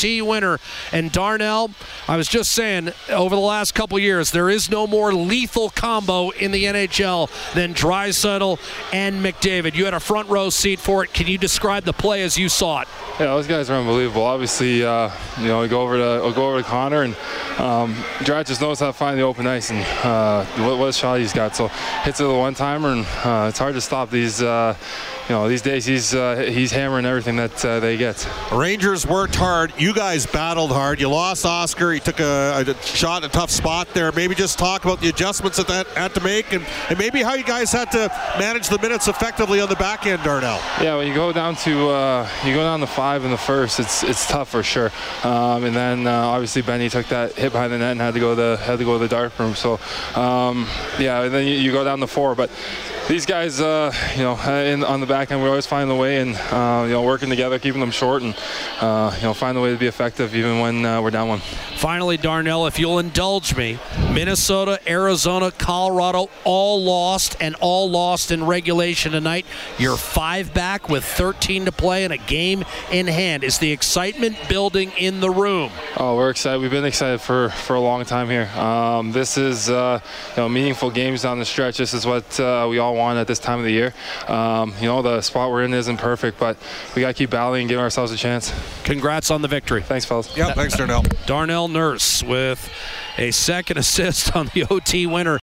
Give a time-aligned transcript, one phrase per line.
[0.00, 0.58] OT winner.
[0.92, 1.70] And Darnell,
[2.08, 6.30] I was just saying, over the last couple years, there is no more lethal combo
[6.30, 8.58] in the NHL than Draisaitl
[8.92, 9.74] and McDavid.
[9.74, 11.12] You had a front row seat for it.
[11.12, 12.88] Can you describe the play as you saw it?
[13.18, 14.22] Yeah, those guys are unbelievable.
[14.22, 17.14] Obviously, uh, you know, we go over to we go over to Connor, and
[17.58, 21.18] um, Dry just knows how to find the open ice and uh, what, what shot
[21.18, 21.54] he's got.
[21.54, 21.68] So
[22.02, 24.40] hits it the one timer, and uh, it's hard to stop these.
[24.40, 24.74] Uh,
[25.28, 28.28] you know, these days he's uh, he's hammering everything that uh, they get.
[28.52, 29.72] Rangers worked hard.
[29.78, 31.00] You guys battled hard.
[31.00, 31.92] You lost Oscar.
[31.92, 34.12] He took a, a shot, a tough spot there.
[34.12, 37.34] Maybe just talk about the adjustments that that had to make, and, and maybe how
[37.34, 38.08] you guys had to
[38.38, 40.60] manage the minutes effectively on the back end, Darnell.
[40.80, 43.80] Yeah, when you go down to uh, you go down to five in the first,
[43.80, 44.90] it's it's tough for sure.
[45.24, 48.20] Um, and then uh, obviously Benny took that hit behind the net and had to
[48.20, 49.54] go to the had to go to the dark room.
[49.54, 49.80] So
[50.14, 50.66] um,
[50.98, 52.50] yeah, and then you, you, go down to four, but
[53.10, 56.20] these guys, uh, you know, in, on the back end, we always find the way
[56.20, 58.36] and uh, you know working together, keeping them short, and
[58.80, 61.40] uh, you know find the way to be effective even when uh, we're down one.
[61.76, 63.80] Finally, Darnell, if you'll indulge me,
[64.12, 69.44] Minnesota, Arizona, Colorado, all lost and all lost in regulation tonight.
[69.76, 73.42] You're five back with 13 to play and a game in hand.
[73.42, 75.72] Is the excitement building in the room?
[76.02, 76.62] Oh, we're excited.
[76.62, 78.46] We've been excited for for a long time here.
[78.58, 81.76] Um, this is uh, you know meaningful games down the stretch.
[81.76, 83.92] This is what uh, we all want at this time of the year.
[84.26, 86.56] Um, you know, the spot we're in isn't perfect, but
[86.96, 88.50] we got to keep battling and give ourselves a chance.
[88.82, 89.82] Congrats on the victory.
[89.82, 90.34] Thanks, fellas.
[90.34, 91.04] Yeah, thanks, Darnell.
[91.26, 92.72] Darnell Nurse with
[93.18, 95.38] a second assist on the OT winner.